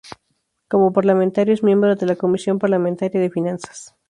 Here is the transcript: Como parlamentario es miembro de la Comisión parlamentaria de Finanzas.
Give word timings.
Como 0.67 0.91
parlamentario 0.93 1.53
es 1.53 1.61
miembro 1.61 1.95
de 1.95 2.07
la 2.07 2.15
Comisión 2.15 2.57
parlamentaria 2.57 3.21
de 3.21 3.29
Finanzas. 3.29 3.95